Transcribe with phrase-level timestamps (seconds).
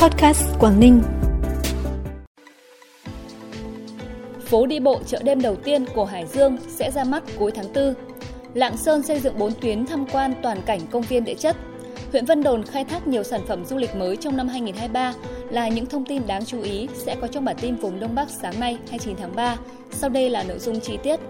[0.00, 1.02] Podcast Quảng Ninh.
[4.40, 7.72] Phố đi bộ chợ đêm đầu tiên của Hải Dương sẽ ra mắt cuối tháng
[7.74, 7.94] 4.
[8.54, 11.56] Lạng Sơn xây dựng 4 tuyến tham quan toàn cảnh công viên địa chất.
[12.10, 15.14] Huyện Vân Đồn khai thác nhiều sản phẩm du lịch mới trong năm 2023
[15.50, 18.30] là những thông tin đáng chú ý sẽ có trong bản tin vùng Đông Bắc
[18.30, 19.56] sáng nay 29 tháng 3.
[19.90, 21.20] Sau đây là nội dung chi tiết.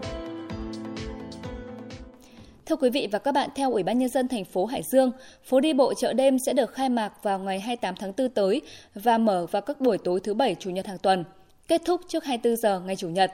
[2.71, 5.13] Thưa quý vị và các bạn, theo Ủy ban Nhân dân thành phố Hải Dương,
[5.45, 8.61] phố đi bộ chợ đêm sẽ được khai mạc vào ngày 28 tháng 4 tới
[8.95, 11.25] và mở vào các buổi tối thứ Bảy, Chủ nhật hàng tuần,
[11.69, 13.33] kết thúc trước 24 giờ ngày Chủ nhật.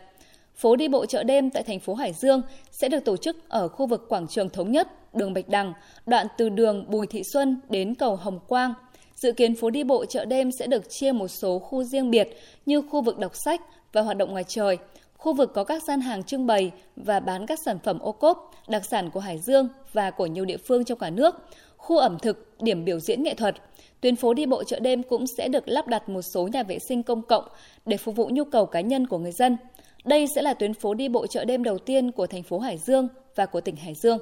[0.56, 3.68] Phố đi bộ chợ đêm tại thành phố Hải Dương sẽ được tổ chức ở
[3.68, 5.72] khu vực quảng trường Thống Nhất, đường Bạch Đằng,
[6.06, 8.74] đoạn từ đường Bùi Thị Xuân đến cầu Hồng Quang.
[9.14, 12.28] Dự kiến phố đi bộ chợ đêm sẽ được chia một số khu riêng biệt
[12.66, 13.60] như khu vực đọc sách
[13.92, 14.78] và hoạt động ngoài trời–
[15.26, 18.50] Khu vực có các gian hàng trưng bày và bán các sản phẩm ô cốp,
[18.68, 21.34] đặc sản của Hải Dương và của nhiều địa phương trong cả nước,
[21.76, 23.54] khu ẩm thực, điểm biểu diễn nghệ thuật.
[24.00, 26.78] Tuyến phố đi bộ chợ đêm cũng sẽ được lắp đặt một số nhà vệ
[26.88, 27.44] sinh công cộng
[27.86, 29.56] để phục vụ nhu cầu cá nhân của người dân.
[30.04, 32.78] Đây sẽ là tuyến phố đi bộ chợ đêm đầu tiên của thành phố Hải
[32.78, 34.18] Dương và của tỉnh Hải Dương.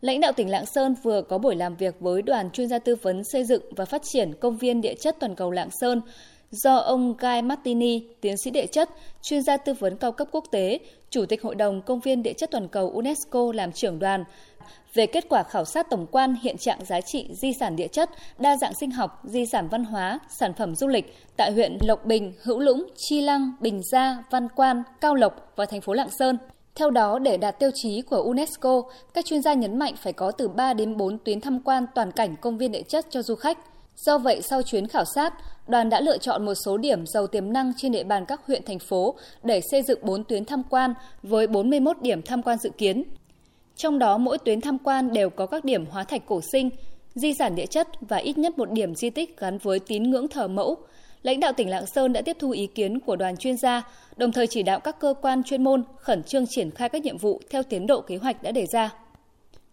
[0.00, 2.96] Lãnh đạo tỉnh Lạng Sơn vừa có buổi làm việc với đoàn chuyên gia tư
[3.02, 6.00] vấn xây dựng và phát triển công viên địa chất toàn cầu Lạng Sơn
[6.50, 8.90] do ông Guy Martini, tiến sĩ địa chất,
[9.22, 10.78] chuyên gia tư vấn cao cấp quốc tế,
[11.10, 14.24] Chủ tịch Hội đồng Công viên Địa chất Toàn cầu UNESCO làm trưởng đoàn,
[14.94, 18.10] về kết quả khảo sát tổng quan hiện trạng giá trị di sản địa chất,
[18.38, 22.06] đa dạng sinh học, di sản văn hóa, sản phẩm du lịch tại huyện Lộc
[22.06, 26.10] Bình, Hữu Lũng, Chi Lăng, Bình Gia, Văn Quan, Cao Lộc và thành phố Lạng
[26.10, 26.38] Sơn.
[26.74, 28.82] Theo đó, để đạt tiêu chí của UNESCO,
[29.14, 32.12] các chuyên gia nhấn mạnh phải có từ 3 đến 4 tuyến tham quan toàn
[32.12, 33.58] cảnh công viên địa chất cho du khách.
[34.06, 35.34] Do vậy, sau chuyến khảo sát,
[35.68, 38.64] đoàn đã lựa chọn một số điểm giàu tiềm năng trên địa bàn các huyện
[38.64, 42.70] thành phố để xây dựng 4 tuyến tham quan với 41 điểm tham quan dự
[42.78, 43.04] kiến.
[43.76, 46.70] Trong đó mỗi tuyến tham quan đều có các điểm hóa thạch cổ sinh,
[47.14, 50.28] di sản địa chất và ít nhất một điểm di tích gắn với tín ngưỡng
[50.28, 50.76] thờ mẫu.
[51.22, 53.82] Lãnh đạo tỉnh Lạng Sơn đã tiếp thu ý kiến của đoàn chuyên gia,
[54.16, 57.18] đồng thời chỉ đạo các cơ quan chuyên môn khẩn trương triển khai các nhiệm
[57.18, 58.90] vụ theo tiến độ kế hoạch đã đề ra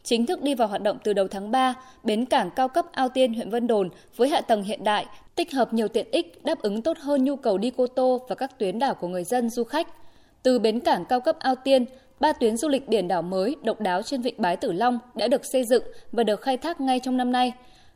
[0.07, 1.73] chính thức đi vào hoạt động từ đầu tháng 3,
[2.03, 5.53] bến cảng cao cấp Ao Tiên huyện Vân Đồn với hạ tầng hiện đại, tích
[5.53, 8.59] hợp nhiều tiện ích đáp ứng tốt hơn nhu cầu đi cô tô và các
[8.59, 9.87] tuyến đảo của người dân du khách.
[10.43, 11.85] Từ bến cảng cao cấp Ao Tiên,
[12.19, 15.27] ba tuyến du lịch biển đảo mới độc đáo trên vịnh Bái Tử Long đã
[15.27, 17.51] được xây dựng và được khai thác ngay trong năm nay.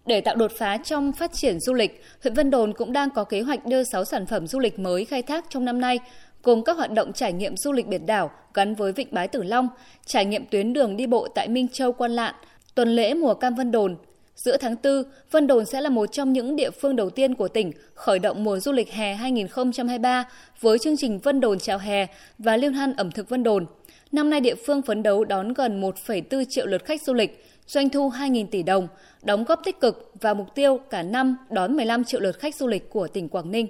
[0.05, 3.23] Để tạo đột phá trong phát triển du lịch, huyện Vân Đồn cũng đang có
[3.23, 5.99] kế hoạch đưa 6 sản phẩm du lịch mới khai thác trong năm nay,
[6.43, 9.43] gồm các hoạt động trải nghiệm du lịch biển đảo gắn với Vịnh Bái Tử
[9.43, 9.67] Long,
[10.05, 12.35] trải nghiệm tuyến đường đi bộ tại Minh Châu Quan Lạn,
[12.75, 13.95] tuần lễ mùa cam Vân Đồn.
[14.35, 17.47] Giữa tháng 4, Vân Đồn sẽ là một trong những địa phương đầu tiên của
[17.47, 20.23] tỉnh khởi động mùa du lịch hè 2023
[20.59, 22.07] với chương trình Vân Đồn chào hè
[22.37, 23.65] và liên hoan ẩm thực Vân Đồn.
[24.11, 27.89] Năm nay địa phương phấn đấu đón gần 1,4 triệu lượt khách du lịch, doanh
[27.89, 28.87] thu 2.000 tỷ đồng,
[29.23, 32.67] đóng góp tích cực vào mục tiêu cả năm đón 15 triệu lượt khách du
[32.67, 33.67] lịch của tỉnh Quảng Ninh.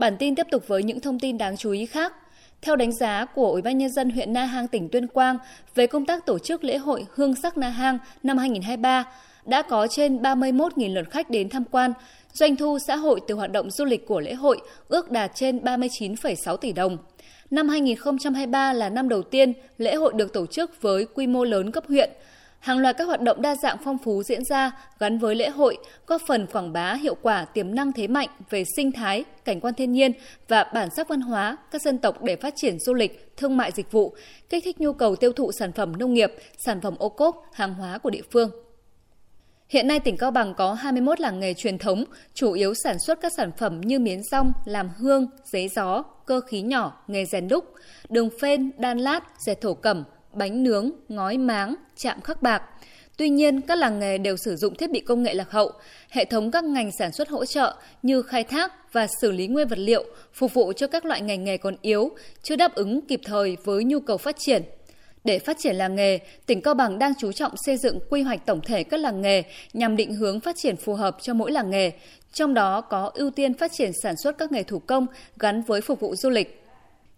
[0.00, 2.12] Bản tin tiếp tục với những thông tin đáng chú ý khác.
[2.62, 5.38] Theo đánh giá của Ủy ban nhân dân huyện Na Hang tỉnh Tuyên Quang
[5.74, 9.04] về công tác tổ chức lễ hội Hương sắc Na Hang năm 2023,
[9.46, 11.92] đã có trên 31.000 lượt khách đến tham quan.
[12.32, 15.58] Doanh thu xã hội từ hoạt động du lịch của lễ hội ước đạt trên
[15.58, 16.98] 39,6 tỷ đồng.
[17.50, 21.72] Năm 2023 là năm đầu tiên lễ hội được tổ chức với quy mô lớn
[21.72, 22.10] cấp huyện–
[22.60, 25.78] Hàng loạt các hoạt động đa dạng phong phú diễn ra gắn với lễ hội,
[26.06, 29.74] góp phần quảng bá hiệu quả tiềm năng thế mạnh về sinh thái, cảnh quan
[29.74, 30.12] thiên nhiên
[30.48, 33.72] và bản sắc văn hóa các dân tộc để phát triển du lịch, thương mại
[33.72, 34.14] dịch vụ,
[34.48, 37.74] kích thích nhu cầu tiêu thụ sản phẩm nông nghiệp, sản phẩm ô cốp, hàng
[37.74, 38.50] hóa của địa phương.
[39.68, 42.04] Hiện nay tỉnh Cao Bằng có 21 làng nghề truyền thống,
[42.34, 46.40] chủ yếu sản xuất các sản phẩm như miến rong, làm hương, giấy gió, cơ
[46.40, 47.64] khí nhỏ, nghề rèn đúc,
[48.08, 52.62] đường phên, đan lát, dệt thổ cẩm, bánh nướng, ngói máng, chạm khắc bạc.
[53.16, 55.72] Tuy nhiên, các làng nghề đều sử dụng thiết bị công nghệ lạc hậu,
[56.10, 59.68] hệ thống các ngành sản xuất hỗ trợ như khai thác và xử lý nguyên
[59.68, 62.10] vật liệu phục vụ cho các loại ngành nghề còn yếu,
[62.42, 64.62] chưa đáp ứng kịp thời với nhu cầu phát triển.
[65.24, 68.46] Để phát triển làng nghề, tỉnh Cao Bằng đang chú trọng xây dựng quy hoạch
[68.46, 71.70] tổng thể các làng nghề nhằm định hướng phát triển phù hợp cho mỗi làng
[71.70, 71.92] nghề,
[72.32, 75.06] trong đó có ưu tiên phát triển sản xuất các nghề thủ công
[75.38, 76.59] gắn với phục vụ du lịch.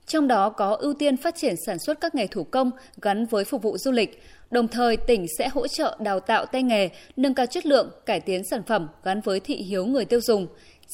[0.06, 2.70] Trong đó có ưu tiên phát triển sản xuất các nghề thủ công
[3.02, 4.22] gắn với phục vụ du lịch.
[4.50, 8.20] Đồng thời, tỉnh sẽ hỗ trợ đào tạo tay nghề, nâng cao chất lượng, cải
[8.20, 10.46] tiến sản phẩm gắn với thị hiếu người tiêu dùng,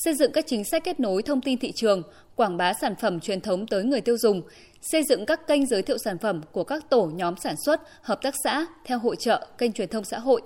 [0.04, 2.02] xây dựng các chính sách kết nối thông tin thị trường,
[2.36, 4.42] quảng bá sản phẩm truyền thống tới người tiêu dùng,
[4.80, 8.22] xây dựng các kênh giới thiệu sản phẩm của các tổ nhóm sản xuất, hợp
[8.22, 10.42] tác xã theo hội trợ, kênh truyền thông xã hội,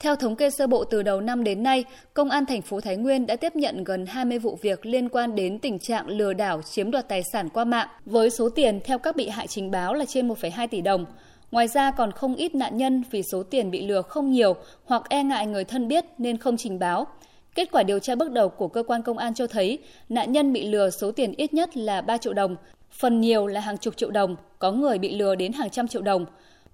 [0.00, 2.96] theo thống kê sơ bộ từ đầu năm đến nay, Công an thành phố Thái
[2.96, 6.62] Nguyên đã tiếp nhận gần 20 vụ việc liên quan đến tình trạng lừa đảo
[6.62, 9.94] chiếm đoạt tài sản qua mạng với số tiền theo các bị hại trình báo
[9.94, 11.06] là trên 1,2 tỷ đồng.
[11.50, 15.02] Ngoài ra còn không ít nạn nhân vì số tiền bị lừa không nhiều hoặc
[15.08, 17.06] e ngại người thân biết nên không trình báo.
[17.54, 20.52] Kết quả điều tra bước đầu của cơ quan công an cho thấy nạn nhân
[20.52, 22.56] bị lừa số tiền ít nhất là 3 triệu đồng,
[23.00, 26.02] phần nhiều là hàng chục triệu đồng, có người bị lừa đến hàng trăm triệu
[26.02, 26.26] đồng.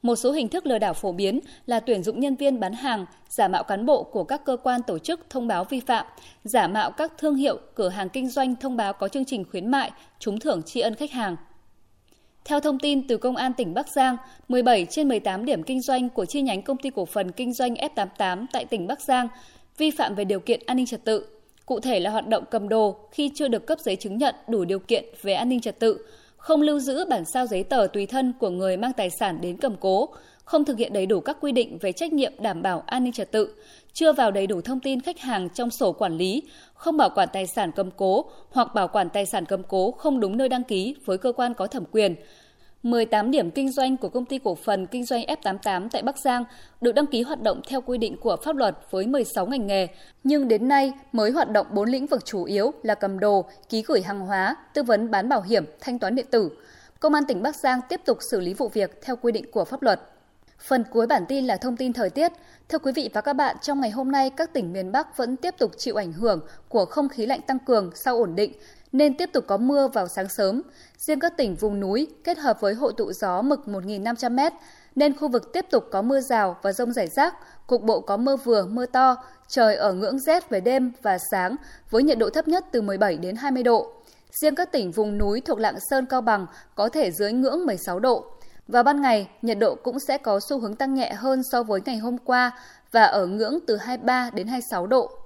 [0.02, 3.06] Một số hình thức lừa đảo phổ biến là tuyển dụng nhân viên bán hàng,
[3.28, 6.06] giả mạo cán bộ của các cơ quan tổ chức thông báo vi phạm,
[6.44, 9.70] giả mạo các thương hiệu, cửa hàng kinh doanh thông báo có chương trình khuyến
[9.70, 11.36] mại, trúng thưởng tri ân khách hàng.
[12.44, 14.16] Theo thông tin từ Công an tỉnh Bắc Giang,
[14.48, 17.74] 17 trên 18 điểm kinh doanh của chi nhánh công ty cổ phần kinh doanh
[17.74, 19.28] F88 tại tỉnh Bắc Giang
[19.78, 21.26] vi phạm về điều kiện an ninh trật tự.
[21.66, 24.64] Cụ thể là hoạt động cầm đồ khi chưa được cấp giấy chứng nhận đủ
[24.64, 26.06] điều kiện về an ninh trật tự,
[26.46, 29.56] không lưu giữ bản sao giấy tờ tùy thân của người mang tài sản đến
[29.56, 30.08] cầm cố,
[30.44, 33.12] không thực hiện đầy đủ các quy định về trách nhiệm đảm bảo an ninh
[33.12, 33.54] trật tự,
[33.92, 36.42] chưa vào đầy đủ thông tin khách hàng trong sổ quản lý,
[36.74, 40.20] không bảo quản tài sản cầm cố hoặc bảo quản tài sản cầm cố không
[40.20, 42.14] đúng nơi đăng ký với cơ quan có thẩm quyền,
[42.82, 46.44] 18 điểm kinh doanh của công ty cổ phần kinh doanh F88 tại Bắc Giang
[46.80, 49.86] được đăng ký hoạt động theo quy định của pháp luật với 16 ngành nghề,
[50.24, 53.82] nhưng đến nay mới hoạt động 4 lĩnh vực chủ yếu là cầm đồ, ký
[53.86, 56.50] gửi hàng hóa, tư vấn bán bảo hiểm, thanh toán điện tử.
[57.00, 59.64] Công an tỉnh Bắc Giang tiếp tục xử lý vụ việc theo quy định của
[59.64, 60.00] pháp luật.
[60.58, 62.32] Phần cuối bản tin là thông tin thời tiết.
[62.68, 65.36] Thưa quý vị và các bạn, trong ngày hôm nay, các tỉnh miền Bắc vẫn
[65.36, 68.52] tiếp tục chịu ảnh hưởng của không khí lạnh tăng cường sau ổn định,
[68.96, 70.62] nên tiếp tục có mưa vào sáng sớm.
[70.98, 74.50] Riêng các tỉnh vùng núi kết hợp với hội tụ gió mực 1.500m,
[74.94, 77.34] nên khu vực tiếp tục có mưa rào và rông rải rác,
[77.66, 79.16] cục bộ có mưa vừa, mưa to,
[79.48, 81.56] trời ở ngưỡng rét về đêm và sáng
[81.90, 83.92] với nhiệt độ thấp nhất từ 17 đến 20 độ.
[84.40, 88.00] Riêng các tỉnh vùng núi thuộc Lạng Sơn, Cao Bằng có thể dưới ngưỡng 16
[88.00, 88.24] độ.
[88.68, 91.80] Vào ban ngày, nhiệt độ cũng sẽ có xu hướng tăng nhẹ hơn so với
[91.84, 92.50] ngày hôm qua
[92.92, 95.25] và ở ngưỡng từ 23 đến 26 độ.